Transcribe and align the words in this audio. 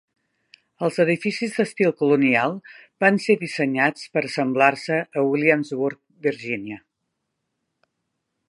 Els 0.85 0.95
edificis 1.03 1.53
d'estil 1.57 1.93
colonial 1.99 2.57
van 3.05 3.21
ser 3.27 3.37
dissenyats 3.43 4.09
per 4.17 4.25
assemblar-se 4.31 5.01
a 5.23 5.29
Williamsburg, 5.33 6.03
Virginia. 6.31 6.83